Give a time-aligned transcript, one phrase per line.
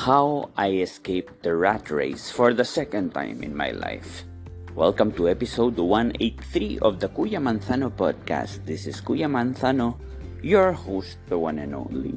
[0.00, 4.24] How I Escaped the Rat Race for the second time in my life.
[4.72, 8.64] Welcome to episode 183 of the Kuya Manzano podcast.
[8.64, 10.00] This is Kuya Manzano,
[10.40, 12.16] your host, the one and only.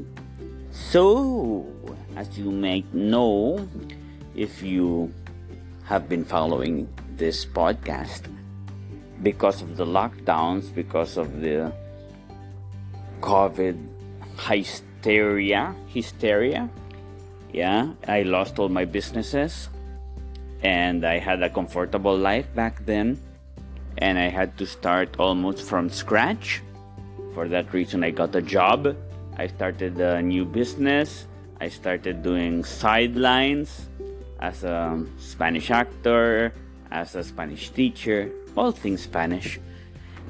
[0.71, 1.67] So,
[2.15, 3.67] as you might know,
[4.31, 5.11] if you
[5.83, 6.87] have been following
[7.19, 8.31] this podcast,
[9.21, 11.67] because of the lockdowns, because of the
[13.19, 13.75] COVID
[14.39, 16.71] hysteria, hysteria,
[17.53, 19.69] yeah, I lost all my businesses
[20.63, 23.19] and I had a comfortable life back then
[23.99, 26.61] and I had to start almost from scratch.
[27.33, 28.97] For that reason, I got a job.
[29.37, 31.27] I started a new business.
[31.61, 33.89] I started doing sidelines
[34.39, 36.53] as a Spanish actor,
[36.91, 39.59] as a Spanish teacher, all things Spanish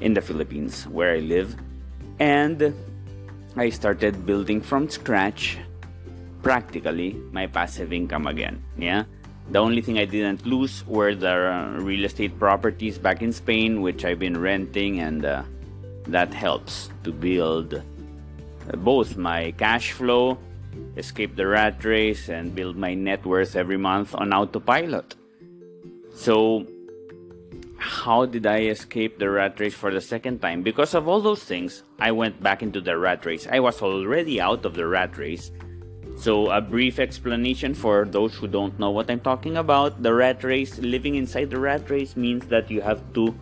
[0.00, 1.56] in the Philippines where I live.
[2.18, 2.74] And
[3.56, 5.58] I started building from scratch
[6.44, 8.62] practically my passive income again.
[8.76, 9.04] Yeah.
[9.50, 14.04] The only thing I didn't lose were the real estate properties back in Spain, which
[14.04, 15.42] I've been renting, and uh,
[16.06, 20.38] that helps to build uh, both my cash flow,
[20.96, 25.14] escape the rat race, and build my net worth every month on autopilot.
[26.14, 26.66] So,
[27.76, 30.62] how did I escape the rat race for the second time?
[30.62, 33.46] Because of all those things, I went back into the rat race.
[33.50, 35.50] I was already out of the rat race
[36.16, 40.02] so, a brief explanation for those who don't know what I'm talking about.
[40.02, 43.34] The rat race, living inside the rat race means that you have to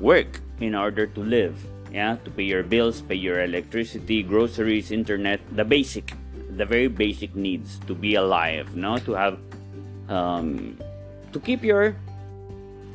[0.00, 1.56] work in order to live.
[1.92, 6.12] Yeah, to pay your bills, pay your electricity, groceries, internet, the basic,
[6.50, 8.98] the very basic needs to be alive, no?
[8.98, 9.38] To have,
[10.08, 10.76] um,
[11.32, 11.96] to keep your,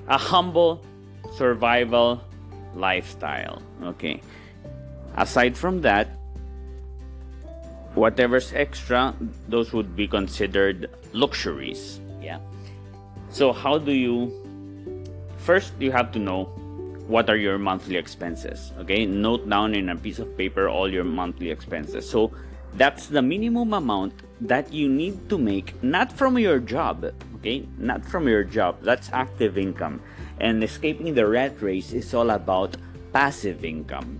[0.08, 0.84] a humble
[1.38, 2.22] survival
[2.76, 3.62] lifestyle.
[3.82, 4.22] Okay.
[5.16, 6.10] Aside from that,
[8.04, 9.16] whatever's extra,
[9.48, 12.02] those would be considered luxuries.
[12.20, 12.40] Yeah.
[13.32, 14.28] So, how do you
[15.38, 16.44] first you have to know
[17.08, 21.04] what are your monthly expenses okay note down in a piece of paper all your
[21.04, 22.32] monthly expenses so
[22.80, 27.04] that's the minimum amount that you need to make not from your job
[27.36, 30.00] okay not from your job that's active income
[30.40, 32.78] and escaping the rat race is all about
[33.12, 34.16] passive income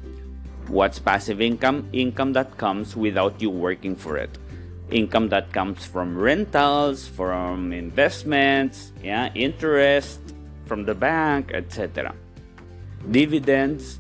[0.68, 1.90] What's passive income?
[1.94, 4.38] Income that comes without you working for it.
[4.90, 10.20] Income that comes from rentals, from investments, yeah, interest
[10.66, 12.16] from the bank, etc.
[13.12, 14.00] Dividends.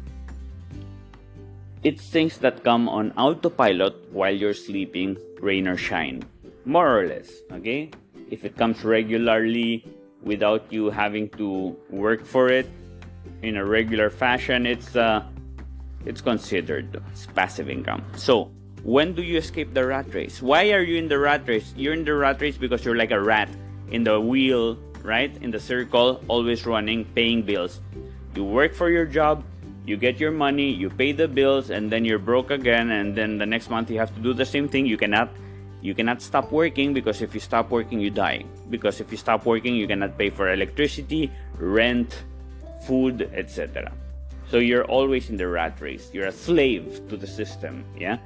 [1.84, 6.24] It's things that come on autopilot while you're sleeping, rain or shine.
[6.64, 7.92] More or less, okay?
[8.32, 9.84] If it comes regularly
[10.24, 12.70] without you having to work for it
[13.42, 15.28] in a regular fashion, it's uh,
[16.06, 18.04] it's considered as passive income.
[18.16, 18.52] So,
[18.84, 20.42] when do you escape the rat race?
[20.42, 21.74] Why are you in the rat race?
[21.76, 23.50] You're in the rat race because you're like a rat
[23.92, 25.32] in the wheel, right?
[25.42, 27.80] In the circle, always running, paying bills.
[28.36, 29.44] You work for your job,
[29.86, 33.38] you get your money, you pay the bills, and then you're broke again, and then
[33.38, 34.86] the next month you have to do the same thing.
[34.86, 35.30] You cannot
[35.82, 38.44] you cannot stop working because if you stop working you die.
[38.70, 42.24] Because if you stop working you cannot pay for electricity, rent,
[42.88, 43.92] food, etc.
[44.54, 46.14] So you're always in the rat race.
[46.14, 47.84] You're a slave to the system.
[47.98, 48.20] Yeah.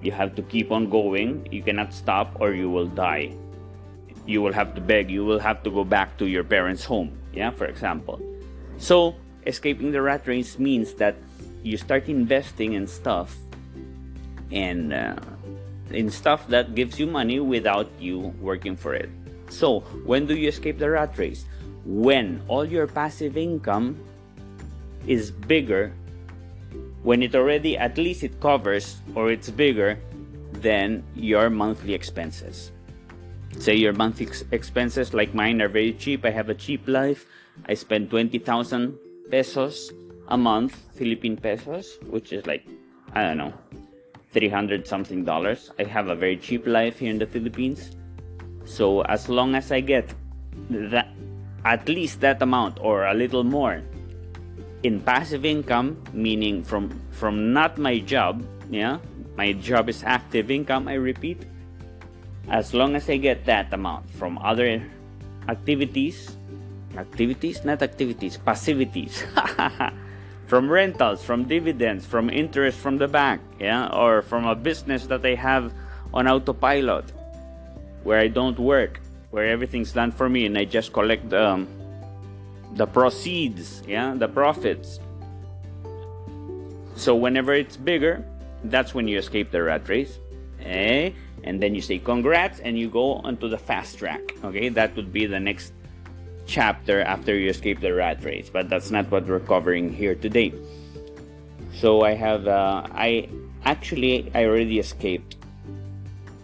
[0.00, 1.42] You have to keep on going.
[1.50, 3.34] You cannot stop or you will die.
[4.30, 5.10] You will have to beg.
[5.10, 7.18] You will have to go back to your parents' home.
[7.34, 8.22] Yeah, for example.
[8.78, 11.16] So escaping the rat race means that
[11.64, 13.34] you start investing in stuff
[14.52, 15.18] and uh,
[15.90, 19.10] in stuff that gives you money without you working for it.
[19.50, 21.44] So, when do you escape the rat race?
[21.84, 23.98] When all your passive income
[25.06, 25.92] is bigger
[27.02, 29.98] when it already at least it covers or it's bigger
[30.52, 32.72] than your monthly expenses.
[33.58, 36.24] Say your monthly expenses like mine are very cheap.
[36.24, 37.26] I have a cheap life.
[37.66, 38.98] I spend 20,000
[39.30, 39.92] pesos
[40.28, 42.66] a month, Philippine pesos, which is like,
[43.14, 43.54] I don't know,
[44.32, 45.70] 300 something dollars.
[45.78, 47.96] I have a very cheap life here in the Philippines.
[48.64, 50.12] So as long as I get
[50.70, 51.08] that
[51.64, 53.82] at least that amount or a little more
[54.86, 59.02] in passive income, meaning from from not my job, yeah,
[59.34, 61.42] my job is active income, I repeat,
[62.46, 64.78] as long as I get that amount from other
[65.50, 66.38] activities,
[66.94, 69.26] activities, not activities, passivities,
[70.46, 75.26] from rentals, from dividends, from interest from the bank, yeah, or from a business that
[75.26, 75.74] I have
[76.14, 77.10] on autopilot,
[78.06, 79.02] where I don't work,
[79.34, 81.66] where everything's done for me and I just collect um,
[82.76, 85.00] the proceeds, yeah, the profits.
[86.94, 88.24] So whenever it's bigger,
[88.64, 90.18] that's when you escape the rat race.
[90.60, 91.10] Eh?
[91.46, 95.12] and then you say congrats and you go onto the fast track okay that would
[95.12, 95.72] be the next
[96.46, 100.52] chapter after you escape the rat race but that's not what we're covering here today
[101.72, 103.28] so i have uh, i
[103.64, 105.36] actually i already escaped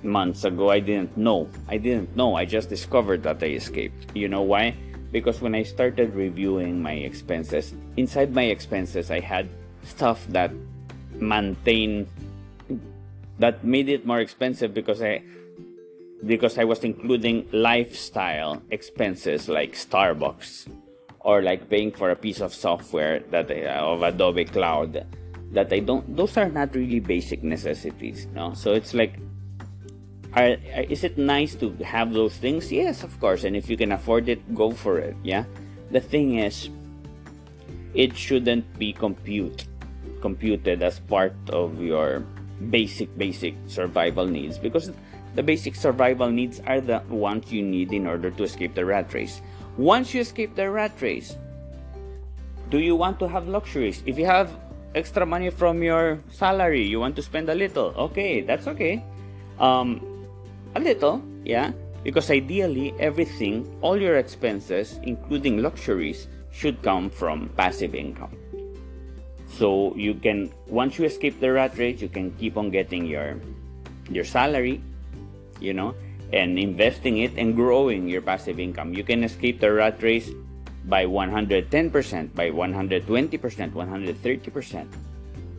[0.02, 4.29] months ago i didn't know i didn't know i just discovered that i escaped you
[4.29, 4.75] know why
[5.12, 9.49] because when i started reviewing my expenses inside my expenses i had
[9.85, 10.50] stuff that
[11.14, 12.09] maintain
[13.38, 15.23] that made it more expensive because I
[16.25, 20.70] because I was including lifestyle expenses like Starbucks
[21.20, 25.06] or like paying for a piece of software that uh, of Adobe Cloud
[25.50, 28.55] that I don't those are not really basic necessities no?
[28.55, 29.19] So it's like
[30.34, 30.56] are,
[30.88, 32.73] is it nice to have those things?
[32.73, 33.44] Yes of course.
[33.44, 35.44] And if you can afford it go for it yeah?
[35.90, 36.70] The thing is
[37.94, 39.67] it shouldn't be compute
[40.20, 42.25] computed as part of your
[42.70, 44.90] basic basic survival needs because
[45.34, 49.12] the basic survival needs are the ones you need in order to escape the rat
[49.14, 49.40] race.
[49.76, 51.37] Once you escape the rat race
[52.70, 54.02] do you want to have luxuries?
[54.06, 54.49] If you have
[54.94, 59.05] extra money from your salary you want to spend a little okay that's okay.
[59.58, 60.12] Um
[60.74, 61.72] a little yeah.
[62.02, 68.34] Because ideally everything all your expenses including luxuries should come from passive income.
[69.46, 73.38] So you can once you escape the rat race you can keep on getting your
[74.10, 74.82] your salary
[75.60, 75.94] you know
[76.32, 78.94] and investing it and growing your passive income.
[78.94, 80.30] You can escape the rat race
[80.86, 84.86] by 110% by 120% 130%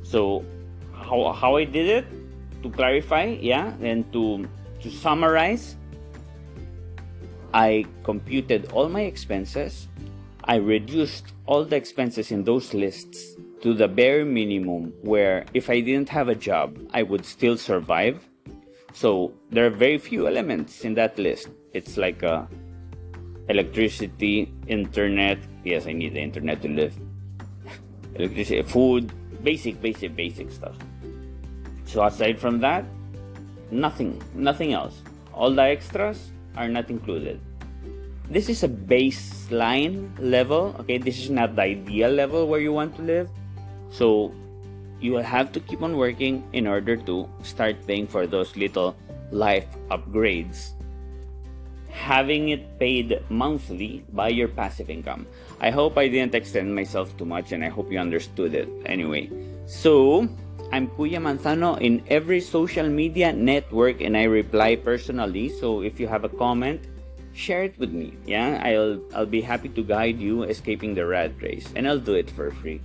[0.04, 0.44] so
[0.94, 2.06] how, how i did it?
[2.63, 4.48] To clarify yeah and to
[4.84, 5.76] to summarize
[7.54, 9.88] i computed all my expenses
[10.44, 15.80] i reduced all the expenses in those lists to the bare minimum where if I
[15.80, 18.20] didn't have a job, I would still survive.
[18.92, 21.48] So there are very few elements in that list.
[21.72, 22.44] It's like uh,
[23.48, 25.40] electricity, internet.
[25.64, 26.94] Yes, I need the internet to live.
[28.16, 29.14] electricity, food,
[29.44, 30.76] basic, basic, basic stuff.
[31.86, 32.84] So aside from that,
[33.71, 35.01] nothing, nothing else.
[35.33, 37.39] All the extras are not included.
[38.30, 40.75] This is a baseline level.
[40.80, 43.30] Okay, this is not the ideal level where you want to live
[43.94, 44.33] so
[45.00, 48.95] you will have to keep on working in order to start paying for those little
[49.31, 50.71] life upgrades.
[51.89, 55.27] Having it paid monthly by your passive income.
[55.62, 59.30] I hope I didn't extend myself too much and I hope you understood it anyway.
[59.68, 60.27] So,
[60.74, 65.50] I'm Kuya Manzano in every social media network and I reply personally.
[65.50, 66.90] So, if you have a comment,
[67.38, 68.18] share it with me.
[68.25, 71.70] Yeah, I'll I'll be happy to guide you escaping the rat race.
[71.78, 72.81] And I'll do it for free.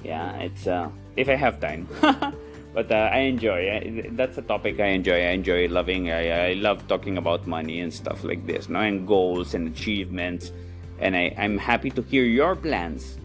[0.00, 0.88] Yeah it's uh
[1.20, 1.84] if i have time.
[2.72, 3.68] But uh, i enjoy.
[4.16, 5.20] That's a topic i enjoy.
[5.20, 6.08] I enjoy loving.
[6.08, 8.80] I, I love talking about money and stuff like this no?
[8.80, 10.56] And goals and achievements.
[11.04, 13.20] And I, i'm happy to hear your plans.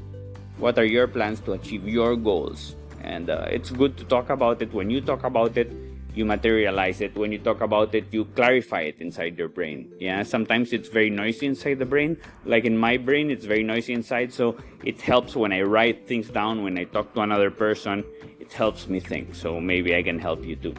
[0.59, 4.61] What are your plans to achieve your goals and uh, it's good to talk about
[4.61, 4.73] it.
[4.73, 5.71] When you talk about it
[6.13, 7.15] you materialize it.
[7.15, 9.91] When you talk about it you clarify it inside your brain.
[9.99, 12.17] Yeah sometimes it's very noisy inside the brain.
[12.45, 14.33] Like in my brain it's very noisy inside.
[14.33, 16.63] So it helps when i write things down.
[16.63, 18.03] When i talk to another person
[18.39, 19.35] it helps me think.
[19.35, 20.75] So maybe i can help you too.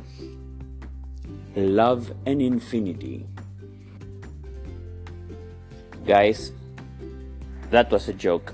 [1.56, 3.26] Love and infinity.
[6.06, 6.52] Guys
[7.70, 8.52] that was a joke.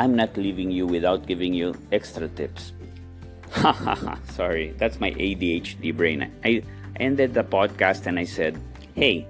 [0.00, 2.72] I'm not leaving you without giving you extra tips
[3.52, 6.32] Ha ha ha, sorry, that's my ADHD brain.
[6.44, 6.62] I
[6.96, 8.58] ended the podcast and I said,
[8.94, 9.26] hey,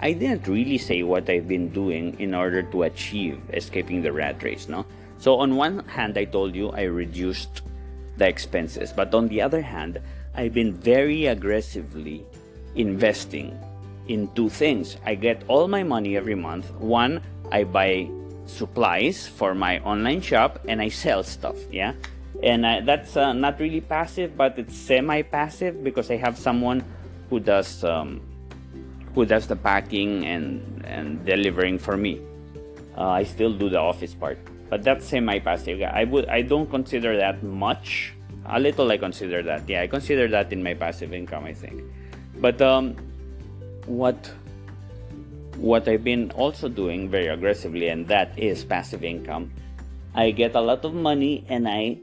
[0.00, 4.42] I didn't really say what I've been doing in order to achieve escaping the rat
[4.42, 4.86] race, no?
[5.18, 7.62] So, on one hand, I told you I reduced
[8.16, 10.00] the expenses, but on the other hand,
[10.34, 12.24] I've been very aggressively
[12.74, 13.58] investing
[14.08, 14.96] in two things.
[15.04, 16.70] I get all my money every month.
[16.80, 17.20] One,
[17.52, 18.08] I buy
[18.46, 21.94] supplies for my online shop and I sell stuff, yeah?
[22.42, 26.82] And uh, that's uh, not really passive but it's semi-passive because i have someone
[27.28, 28.20] who does um,
[29.14, 32.20] who does the packing and and delivering for me.
[32.96, 35.82] Uh, i still do the office part but that's semi-passive.
[35.82, 38.14] I would i don't consider that much.
[38.46, 39.68] A little i consider that.
[39.68, 41.82] Yeah i consider that in my passive income i think.
[42.38, 42.96] But um,
[43.86, 44.30] what
[45.56, 49.50] what i've been also doing very aggressively and that is passive income.
[50.14, 51.98] I get a lot of money and i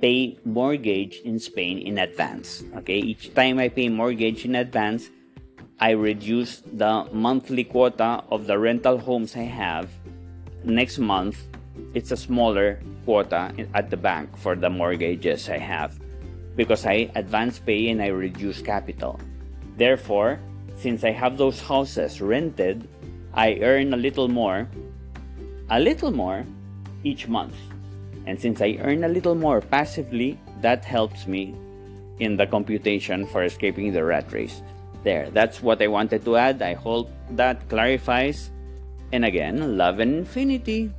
[0.00, 2.62] pay mortgage in Spain in advance.
[2.76, 5.10] Okay, each time I pay mortgage in advance,
[5.80, 9.88] I reduce the monthly quota of the rental homes I have.
[10.64, 11.48] Next month,
[11.94, 15.98] it's a smaller quota at the bank for the mortgages I have
[16.56, 19.18] because I advance pay and I reduce capital.
[19.76, 20.38] Therefore,
[20.76, 22.88] since I have those houses rented,
[23.32, 24.68] I earn a little more,
[25.70, 26.44] a little more
[27.04, 27.56] each month.
[28.26, 31.54] And since I earn a little more passively, that helps me
[32.18, 34.62] in the computation for escaping the rat race.
[35.02, 36.60] There, that's what I wanted to add.
[36.60, 38.50] I hope that clarifies.
[39.12, 40.92] And again, love and infinity.